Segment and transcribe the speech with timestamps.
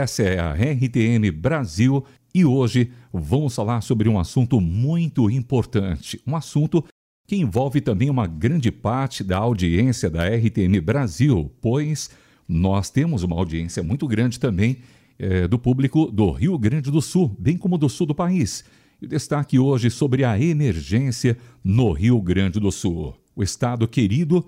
[0.00, 2.02] Essa é a RTM Brasil
[2.34, 6.82] e hoje vamos falar sobre um assunto muito importante, um assunto
[7.28, 12.08] que envolve também uma grande parte da audiência da RTM Brasil, pois
[12.48, 14.78] nós temos uma audiência muito grande também
[15.18, 18.64] é, do público do Rio Grande do Sul, bem como do sul do país.
[19.02, 23.14] E o destaque hoje sobre a emergência no Rio Grande do Sul.
[23.36, 24.46] O estado querido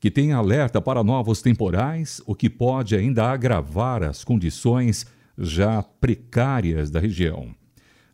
[0.00, 6.90] que tem alerta para novos temporais, o que pode ainda agravar as condições já precárias
[6.90, 7.54] da região.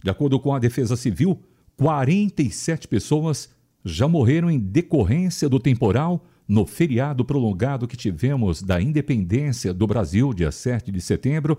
[0.02, 1.40] De acordo com a Defesa Civil,
[1.76, 3.48] 47 pessoas
[3.84, 10.32] já morreram em decorrência do temporal no feriado prolongado que tivemos da independência do Brasil,
[10.32, 11.58] dia 7 de setembro,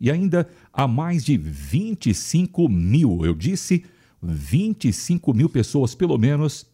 [0.00, 3.84] e ainda há mais de 25 mil, eu disse
[4.22, 6.66] 25 mil pessoas, pelo menos,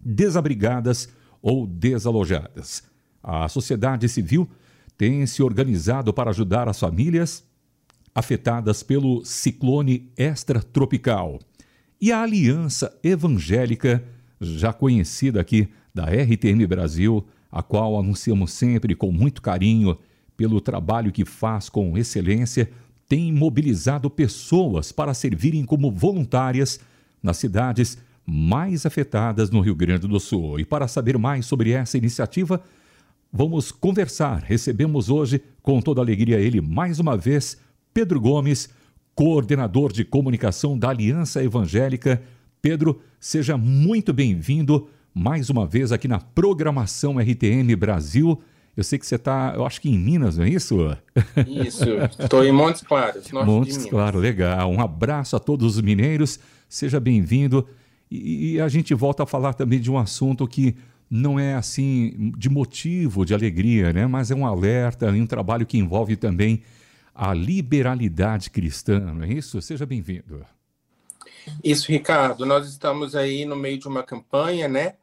[0.00, 1.08] desabrigadas
[1.44, 2.82] ou desalojadas.
[3.22, 4.48] A sociedade civil
[4.96, 7.44] tem se organizado para ajudar as famílias
[8.14, 11.38] afetadas pelo ciclone extratropical.
[12.00, 14.02] E a Aliança Evangélica,
[14.40, 19.98] já conhecida aqui da RTM Brasil, a qual anunciamos sempre com muito carinho
[20.38, 22.70] pelo trabalho que faz com excelência,
[23.06, 26.80] tem mobilizado pessoas para servirem como voluntárias
[27.22, 30.58] nas cidades mais afetadas no Rio Grande do Sul.
[30.58, 32.62] E para saber mais sobre essa iniciativa,
[33.32, 34.42] vamos conversar.
[34.42, 37.58] Recebemos hoje, com toda alegria, ele mais uma vez,
[37.92, 38.68] Pedro Gomes,
[39.14, 42.22] coordenador de comunicação da Aliança Evangélica.
[42.60, 48.42] Pedro, seja muito bem-vindo mais uma vez aqui na programação RTM Brasil.
[48.76, 50.76] Eu sei que você está, eu acho que em Minas, não é isso?
[51.46, 51.84] Isso,
[52.18, 53.30] estou em Montes Claros.
[53.30, 54.68] Montes Claros, legal.
[54.72, 57.68] Um abraço a todos os mineiros, seja bem-vindo.
[58.14, 60.76] E, e, a gente volta a falar também de um assunto que
[61.10, 64.06] não é assim de motivo de alegria, né?
[64.06, 66.62] mas é um alerta e um trabalho que envolve também
[67.14, 69.60] a liberalidade cristã, não é isso?
[69.60, 70.44] Seja bem-vindo.
[71.62, 72.46] Isso, Ricardo.
[72.46, 74.94] Nós estamos aí no meio de uma campanha, né?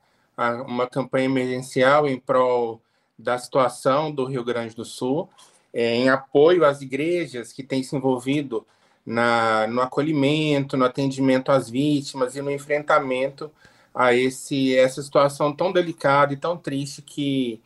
[0.65, 2.81] Uma campanha emergencial em prol
[3.17, 5.29] da situação do Rio Grande do Sul,
[5.73, 8.65] é, em apoio às igrejas que têm se envolvido
[9.05, 13.51] na, no acolhimento, no atendimento às vítimas e no enfrentamento
[13.93, 17.61] a esse, essa situação tão delicada e tão triste que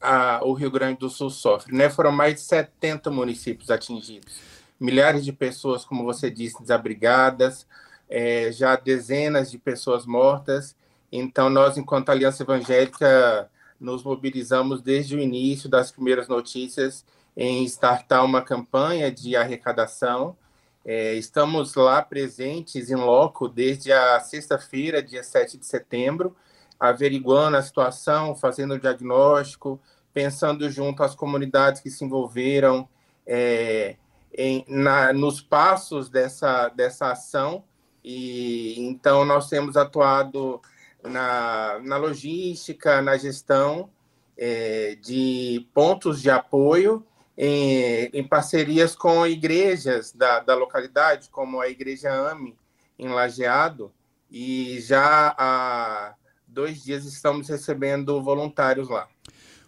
[0.00, 1.74] a, o Rio Grande do Sul sofre.
[1.74, 1.90] Né?
[1.90, 4.40] Foram mais de 70 municípios atingidos,
[4.80, 7.66] milhares de pessoas, como você disse, desabrigadas,
[8.08, 10.74] é, já dezenas de pessoas mortas.
[11.10, 17.04] Então, nós, enquanto Aliança Evangélica, nos mobilizamos desde o início das primeiras notícias
[17.36, 20.36] em startar uma campanha de arrecadação.
[20.84, 26.34] É, estamos lá presentes em loco desde a sexta-feira, dia 7 de setembro,
[26.78, 29.80] averiguando a situação, fazendo o diagnóstico,
[30.12, 32.88] pensando junto às comunidades que se envolveram
[33.24, 33.96] é,
[34.36, 37.64] em, na, nos passos dessa, dessa ação.
[38.04, 40.60] E então nós temos atuado
[41.04, 43.88] na, na logística, na gestão
[44.36, 47.06] é, de pontos de apoio
[47.36, 52.54] em, em, parcerias com igrejas da, da localidade, como a Igreja AME,
[52.98, 53.90] em Lajeado,
[54.30, 56.14] e já há
[56.46, 59.08] dois dias estamos recebendo voluntários lá.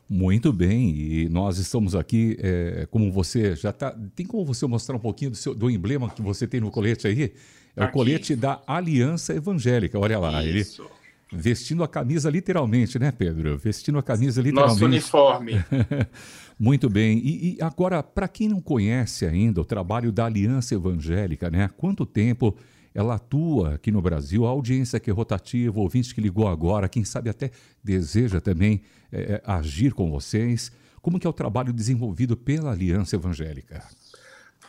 [0.09, 3.97] Muito bem, e nós estamos aqui, é, como você já está.
[4.15, 7.07] Tem como você mostrar um pouquinho do, seu, do emblema que você tem no colete
[7.07, 7.35] aí?
[7.75, 7.93] É o aqui.
[7.93, 10.45] colete da Aliança Evangélica, olha lá.
[10.45, 10.83] Isso.
[10.83, 10.91] Ele
[11.37, 13.59] Vestindo a camisa literalmente, né, Pedro?
[13.59, 14.81] Vestindo a camisa literalmente.
[14.81, 15.65] Nosso uniforme.
[16.59, 17.19] Muito bem.
[17.19, 21.65] E, e agora, para quem não conhece ainda o trabalho da Aliança Evangélica, né?
[21.65, 22.57] Há quanto tempo
[22.95, 24.47] ela atua aqui no Brasil?
[24.47, 27.51] A audiência que é rotativa, o ouvinte que ligou agora, quem sabe até
[27.83, 30.71] deseja também é, agir com vocês.
[31.03, 33.83] Como que é o trabalho desenvolvido pela Aliança Evangélica?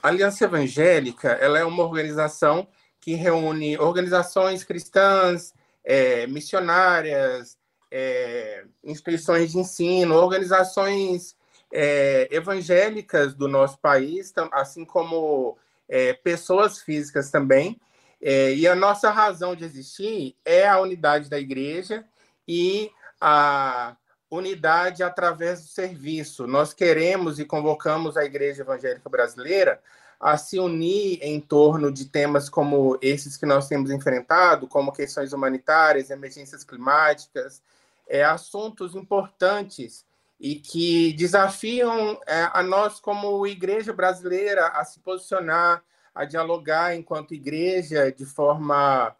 [0.02, 2.68] A Aliança Evangélica ela é uma organização
[3.00, 5.54] que reúne organizações cristãs,
[5.86, 7.58] é, missionárias,
[7.92, 11.36] é, instituições de ensino, organizações
[11.72, 17.80] é, evangélicas do nosso país, assim como é, pessoas físicas também.
[18.22, 22.04] É, e a nossa razão de existir é a unidade da igreja
[22.48, 22.90] e
[23.22, 23.96] a
[24.30, 26.48] unidade através do serviço.
[26.48, 29.82] Nós queremos e convocamos a Igreja Evangélica Brasileira
[30.20, 35.34] a se unir em torno de temas como esses que nós temos enfrentado, como questões
[35.34, 37.62] humanitárias, emergências climáticas,
[38.08, 40.06] é, assuntos importantes
[40.40, 45.84] e que desafiam é, a nós, como igreja brasileira, a se posicionar,
[46.14, 49.16] a dialogar enquanto igreja de forma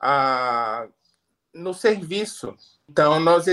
[0.00, 0.86] a,
[1.56, 2.54] no serviço.
[2.88, 3.46] Então, nós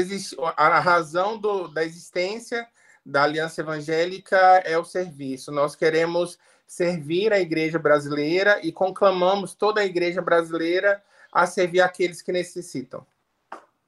[0.56, 2.68] a razão do, da existência
[3.06, 5.52] da Aliança Evangélica é o serviço.
[5.52, 11.02] Nós queremos servir a igreja brasileira e conclamamos toda a igreja brasileira
[11.32, 13.06] a servir aqueles que necessitam.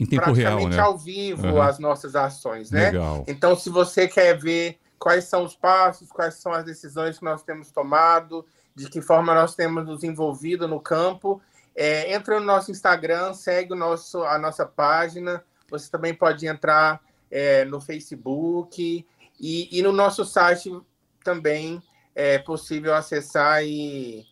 [0.00, 0.78] em tempo praticamente real, né?
[0.78, 1.62] ao vivo uhum.
[1.62, 2.86] as nossas ações, né?
[2.86, 3.22] Legal.
[3.28, 7.42] Então, se você quer ver quais são os passos, quais são as decisões que nós
[7.42, 11.40] temos tomado, de que forma nós temos nos envolvido no campo,
[11.76, 15.44] é, entra no nosso Instagram, segue o nosso, a nossa página.
[15.70, 17.00] Você também pode entrar
[17.30, 19.06] é, no Facebook
[19.38, 20.70] e, e no nosso site
[21.22, 21.82] também
[22.14, 24.26] é possível acessar e,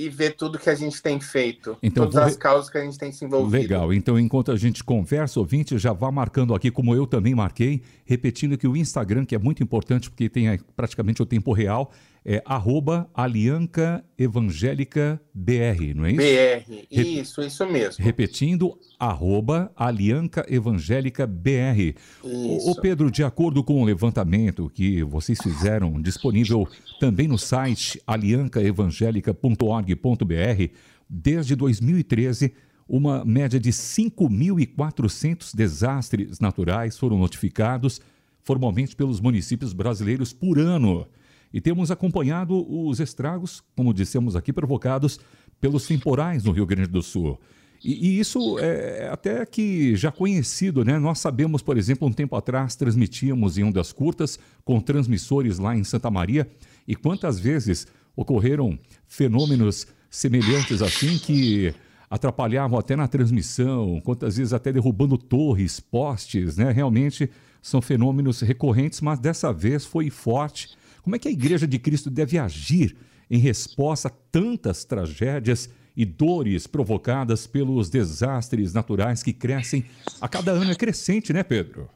[0.00, 2.96] e ver tudo que a gente tem feito, então, todas as causas que a gente
[2.96, 3.62] tem se envolvido.
[3.62, 3.92] Legal.
[3.92, 8.56] Então, enquanto a gente conversa, ouvinte, já vá marcando aqui, como eu também marquei, repetindo
[8.56, 11.92] que o Instagram, que é muito importante, porque tem praticamente o tempo real,
[12.32, 16.20] é arroba Alianca Evangélica BR, não é isso?
[16.20, 18.04] BR, isso, isso mesmo.
[18.04, 21.96] Repetindo, arroba Alianca Evangélica BR.
[22.22, 22.70] Isso.
[22.70, 26.68] O Pedro, de acordo com o levantamento que vocês fizeram, disponível
[27.00, 30.72] também no site aliancaevangélica.org.br,
[31.08, 32.54] desde 2013,
[32.88, 38.00] uma média de 5.400 desastres naturais foram notificados
[38.44, 41.08] formalmente pelos municípios brasileiros por ano
[41.52, 45.18] e temos acompanhado os estragos, como dissemos aqui, provocados
[45.60, 47.38] pelos temporais no Rio Grande do Sul.
[47.82, 50.98] E, e, isso é até que já conhecido, né?
[50.98, 55.82] Nós sabemos, por exemplo, um tempo atrás transmitíamos em ondas curtas com transmissores lá em
[55.82, 56.48] Santa Maria
[56.86, 61.72] e quantas vezes ocorreram fenômenos semelhantes assim que
[62.10, 66.72] atrapalhavam até na transmissão, quantas vezes até derrubando torres, postes, né?
[66.72, 67.30] Realmente
[67.62, 70.68] são fenômenos recorrentes, mas dessa vez foi forte
[71.02, 72.96] como é que a Igreja de Cristo deve agir
[73.30, 79.84] em resposta a tantas tragédias e dores provocadas pelos desastres naturais que crescem
[80.20, 80.70] a cada ano?
[80.70, 81.88] É crescente, né, Pedro?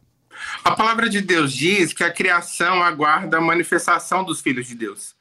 [0.65, 5.15] A palavra de Deus diz que a criação aguarda a manifestação dos filhos de Deus.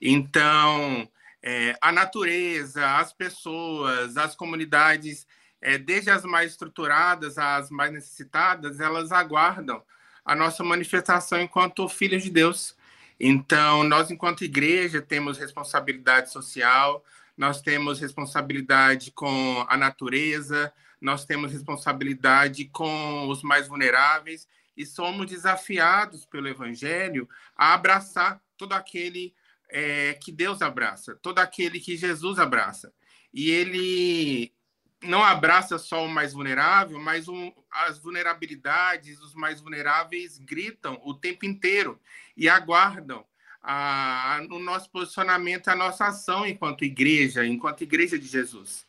[0.00, 1.08] Então,
[1.42, 5.26] é, a natureza, as pessoas, as comunidades,
[5.60, 9.82] é, desde as mais estruturadas às mais necessitadas, elas aguardam
[10.24, 12.76] a nossa manifestação enquanto filhos de Deus.
[13.20, 17.04] Então, nós, enquanto igreja, temos responsabilidade social,
[17.36, 25.26] nós temos responsabilidade com a natureza, nós temos responsabilidade com os mais vulneráveis e somos
[25.26, 29.34] desafiados pelo Evangelho a abraçar todo aquele
[29.70, 32.92] é, que Deus abraça, todo aquele que Jesus abraça.
[33.32, 34.52] E ele
[35.02, 41.14] não abraça só o mais vulnerável, mas um, as vulnerabilidades, os mais vulneráveis gritam o
[41.14, 41.98] tempo inteiro
[42.36, 43.24] e aguardam
[43.62, 48.86] a, no nosso posicionamento, a nossa ação enquanto igreja, enquanto igreja de Jesus.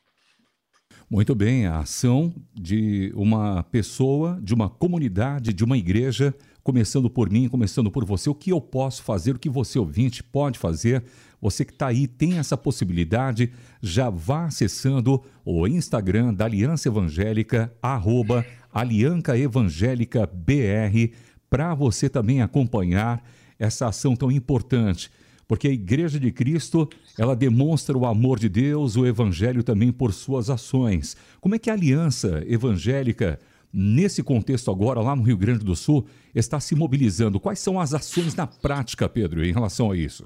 [1.10, 6.36] Muito bem, a ação de uma pessoa, de uma comunidade, de uma igreja,
[6.72, 10.22] começando por mim, começando por você, o que eu posso fazer, o que você ouvinte
[10.24, 11.04] pode fazer
[11.42, 17.74] você que está aí tem essa possibilidade, já vá acessando o Instagram da Aliança Evangélica,
[17.82, 21.14] arroba Alianca Evangélica BR,
[21.50, 23.24] para você também acompanhar
[23.58, 25.10] essa ação tão importante.
[25.48, 30.14] Porque a Igreja de Cristo, ela demonstra o amor de Deus, o Evangelho também por
[30.14, 31.18] suas ações.
[31.42, 33.40] Como é que a Aliança Evangélica
[33.72, 37.40] nesse contexto agora, lá no Rio Grande do Sul, está se mobilizando.
[37.40, 40.26] Quais são as ações na prática, Pedro, em relação a isso?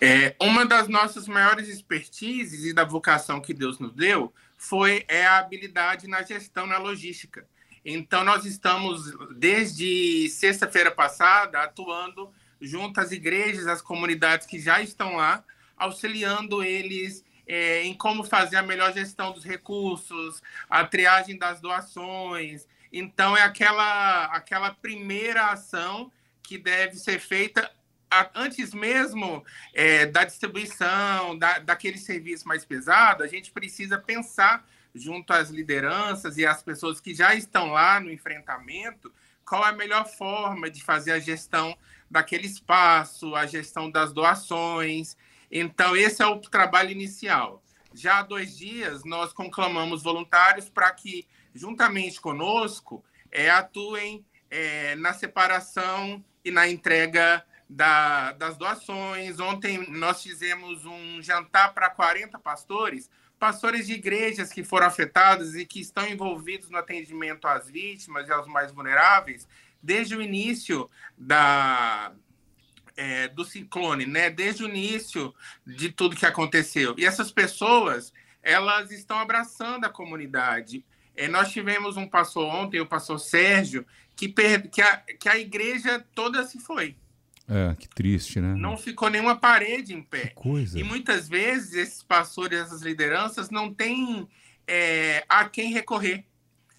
[0.00, 5.26] É, uma das nossas maiores expertises e da vocação que Deus nos deu foi é
[5.26, 7.46] a habilidade na gestão, na logística.
[7.84, 15.16] Então, nós estamos, desde sexta-feira passada, atuando junto às igrejas, às comunidades que já estão
[15.16, 15.44] lá,
[15.76, 22.66] auxiliando eles é, em como fazer a melhor gestão dos recursos, a triagem das doações.
[22.92, 26.10] Então, é aquela, aquela primeira ação
[26.42, 27.70] que deve ser feita
[28.34, 35.32] antes mesmo é, da distribuição, da, daquele serviço mais pesado, a gente precisa pensar junto
[35.32, 39.12] às lideranças e às pessoas que já estão lá no enfrentamento,
[39.44, 41.76] qual a melhor forma de fazer a gestão
[42.10, 45.16] daquele espaço, a gestão das doações.
[45.56, 47.62] Então, esse é o trabalho inicial.
[47.94, 55.12] Já há dois dias, nós conclamamos voluntários para que, juntamente conosco, é, atuem é, na
[55.12, 59.38] separação e na entrega da, das doações.
[59.38, 63.08] Ontem nós fizemos um jantar para 40 pastores,
[63.38, 68.32] pastores de igrejas que foram afetados e que estão envolvidos no atendimento às vítimas e
[68.32, 69.46] aos mais vulneráveis
[69.80, 72.12] desde o início da,
[72.96, 74.30] é, do ciclone, né?
[74.30, 75.34] Desde o início
[75.66, 76.94] de tudo que aconteceu.
[76.98, 80.84] E essas pessoas, elas estão abraçando a comunidade.
[81.16, 83.86] É, nós tivemos um pastor ontem, o pastor Sérgio,
[84.16, 84.68] que, per...
[84.68, 86.96] que, a, que a igreja toda se foi.
[87.48, 88.54] É, que triste, né?
[88.54, 90.28] Não ficou nenhuma parede em pé.
[90.28, 90.78] Que coisa.
[90.78, 94.26] E muitas vezes esses pastores, essas lideranças não têm
[94.66, 96.24] é, a quem recorrer.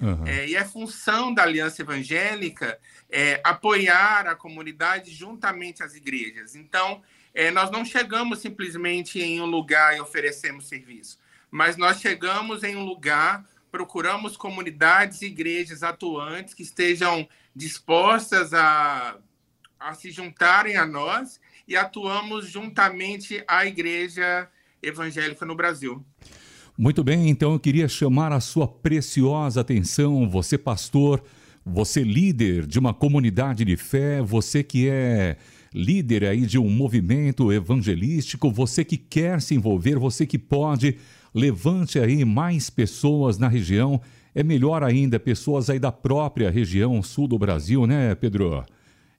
[0.02, 0.28] Uhum.
[0.28, 2.78] É, e é função da Aliança Evangélica
[3.10, 6.56] é, apoiar a comunidade juntamente às igrejas.
[6.56, 7.02] Então,
[7.34, 12.75] é, nós não chegamos simplesmente em um lugar e oferecemos serviço, mas nós chegamos em
[12.75, 19.18] um lugar, procuramos comunidades e igrejas atuantes que estejam dispostas a,
[19.80, 24.50] a se juntarem a nós e atuamos juntamente à igreja
[24.82, 26.06] evangélica no Brasil.
[26.77, 31.24] Muito bem, então eu queria chamar a sua preciosa atenção, você pastor,
[31.65, 35.38] você líder de uma comunidade de fé, você que é
[35.74, 40.98] líder aí de um movimento evangelístico, você que quer se envolver, você que pode,
[41.34, 44.01] levante aí mais pessoas na região.
[44.34, 48.65] É melhor ainda, pessoas aí da própria região sul do Brasil, né, Pedro?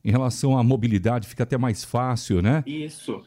[0.05, 2.63] Em relação à mobilidade, fica até mais fácil, né?
[2.67, 3.23] Isso.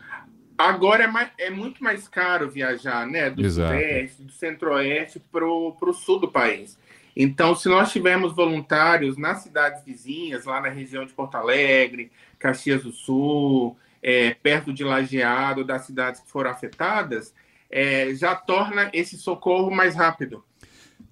[0.60, 3.30] Agora é, mais, é muito mais caro viajar, né?
[3.30, 3.74] Do Exato.
[3.74, 6.78] sudeste, do centro-oeste para o sul do país.
[7.16, 12.84] Então, se nós tivermos voluntários nas cidades vizinhas, lá na região de Porto Alegre, Caxias
[12.84, 17.34] do Sul, é, perto de Lajeado, das cidades que foram afetadas,
[17.72, 20.44] é, já torna esse socorro mais rápido.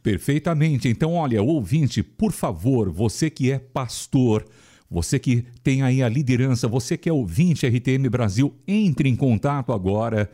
[0.04, 0.90] Perfeitamente.
[0.90, 4.46] Então, olha, ouvinte, por favor, você que é pastor,
[4.90, 9.74] você que tem aí a liderança, você que é ouvinte RTM Brasil, entre em contato
[9.74, 10.30] agora.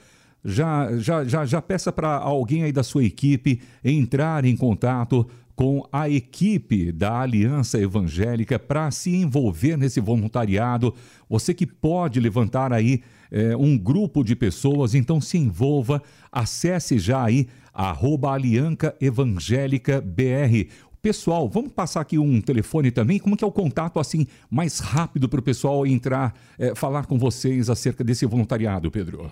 [0.45, 5.88] Já, já, já, já peça para alguém aí da sua equipe entrar em contato com
[5.91, 10.93] a equipe da Aliança Evangélica para se envolver nesse voluntariado.
[11.29, 17.24] Você que pode levantar aí é, um grupo de pessoas, então se envolva, acesse já
[17.24, 20.69] aí arroba Alianca Evangélica BR.
[21.03, 23.19] Pessoal, vamos passar aqui um telefone também.
[23.19, 27.19] Como que é o contato assim mais rápido para o pessoal entrar, é, falar com
[27.19, 29.29] vocês acerca desse voluntariado, Pedro?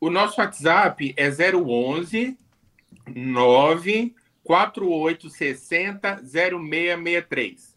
[0.00, 2.36] O nosso WhatsApp é 011
[3.14, 7.72] 9 4860 0663.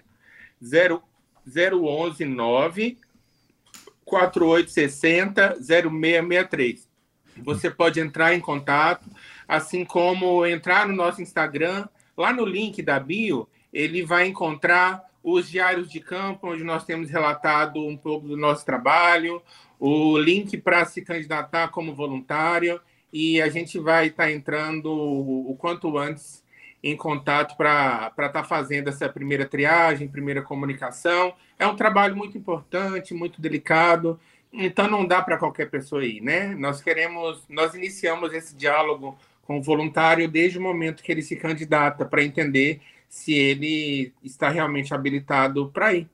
[0.60, 2.98] 011 9
[4.06, 6.90] 4860 0663.
[7.44, 9.08] Você pode entrar em contato,
[9.48, 11.88] assim como entrar no nosso Instagram
[12.18, 17.10] Lá no link da bio, ele vai encontrar os diários de campo, onde nós temos
[17.10, 19.42] relatado um pouco do nosso trabalho,
[19.80, 22.80] o link para se candidatar como voluntário,
[23.12, 26.44] e a gente vai estar tá entrando o quanto antes
[26.84, 31.34] em contato para estar tá fazendo essa primeira triagem, primeira comunicação.
[31.58, 34.20] É um trabalho muito importante, muito delicado,
[34.54, 36.54] então não dá para qualquer pessoa ir, né?
[36.54, 41.36] Nós queremos, nós iniciamos esse diálogo com o voluntário desde o momento que ele se
[41.36, 46.08] candidata para entender se ele está realmente habilitado para ir.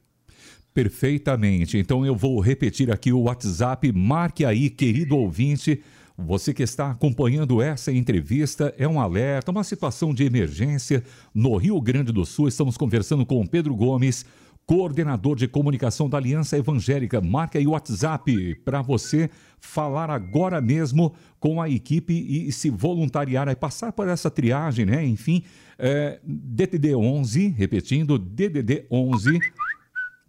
[0.74, 1.78] Perfeitamente.
[1.78, 3.92] Então eu vou repetir aqui o WhatsApp.
[3.92, 5.82] Marque aí, querido ouvinte.
[6.18, 11.82] Você que está acompanhando essa entrevista, é um alerta, uma situação de emergência no Rio
[11.82, 12.48] Grande do Sul.
[12.48, 14.26] Estamos conversando com Pedro Gomes,
[14.66, 17.20] coordenador de comunicação da Aliança Evangélica.
[17.20, 23.48] Marque aí o WhatsApp para você falar agora mesmo com a equipe e se voluntariar,
[23.48, 25.06] e passar por essa triagem, né?
[25.06, 25.44] Enfim,
[25.78, 29.40] é, DDD 11, repetindo, DDD 11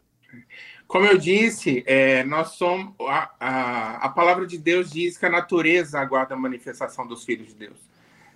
[0.86, 5.30] Como eu disse, é, nós somos a, a, a, palavra de Deus diz que a
[5.30, 7.78] natureza aguarda a manifestação dos filhos de Deus,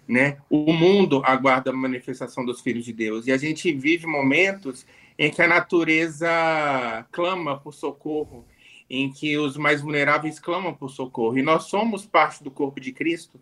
[0.06, 0.38] né?
[0.48, 3.26] O mundo aguarda a manifestação dos filhos de Deus.
[3.26, 4.86] E a gente vive momentos
[5.18, 8.46] em que a natureza clama por socorro,
[8.88, 11.38] em que os mais vulneráveis clamam por socorro.
[11.38, 13.38] E nós somos parte do corpo de Cristo.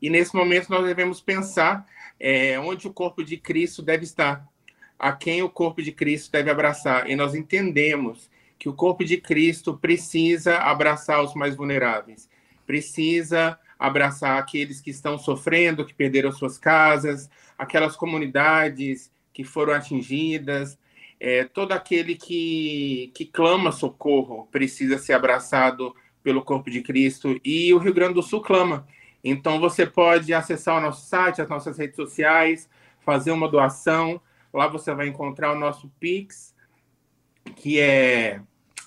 [0.00, 1.86] E nesse momento nós devemos pensar
[2.20, 4.46] é, onde o corpo de Cristo deve estar,
[4.98, 7.08] a quem o corpo de Cristo deve abraçar.
[7.08, 8.30] E nós entendemos
[8.62, 12.30] que o corpo de Cristo precisa abraçar os mais vulneráveis,
[12.64, 17.28] precisa abraçar aqueles que estão sofrendo, que perderam suas casas,
[17.58, 20.78] aquelas comunidades que foram atingidas,
[21.18, 25.92] é, todo aquele que, que clama socorro precisa ser abraçado
[26.22, 28.86] pelo corpo de Cristo e o Rio Grande do Sul clama.
[29.24, 34.20] Então você pode acessar o nosso site, as nossas redes sociais, fazer uma doação.
[34.54, 36.54] Lá você vai encontrar o nosso Pix,
[37.56, 38.40] que é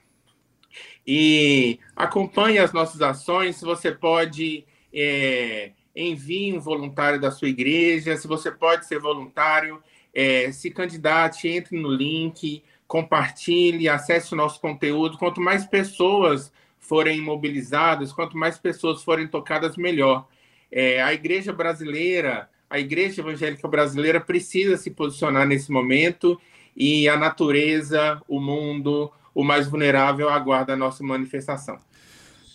[1.07, 3.61] E acompanhe as nossas ações.
[3.61, 8.17] Você pode é, envie um voluntário da sua igreja.
[8.17, 9.83] Se você pode ser voluntário,
[10.15, 15.19] é, se candidate, entre no link, compartilhe, acesse o nosso conteúdo.
[15.19, 20.27] Quanto mais pessoas forem mobilizadas, quanto mais pessoas forem tocadas, melhor.
[20.71, 26.41] É, a igreja brasileira, a igreja evangélica brasileira precisa se posicionar nesse momento
[26.77, 31.79] e a natureza, o mundo, o mais vulnerável aguarda a nossa manifestação.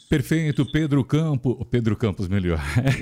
[0.09, 1.57] Perfeito, Pedro Campos.
[1.69, 2.59] Pedro Campos, melhor.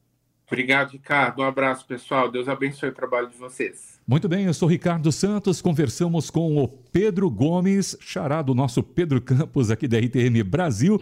[0.47, 1.41] Obrigado, Ricardo.
[1.41, 2.29] Um abraço, pessoal.
[2.29, 4.01] Deus abençoe o trabalho de vocês.
[4.05, 5.61] Muito bem, eu sou Ricardo Santos.
[5.61, 10.99] Conversamos com o Pedro Gomes, xará do nosso Pedro Campos aqui da RTM Brasil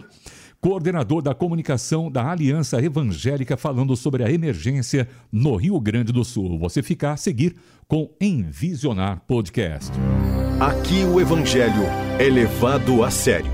[0.61, 6.59] coordenador da comunicação da Aliança Evangélica, falando sobre a emergência no Rio Grande do Sul.
[6.59, 7.55] Você fica a seguir
[7.87, 9.91] com Envisionar Podcast.
[10.59, 11.83] Aqui o Evangelho
[12.19, 13.51] é levado a sério.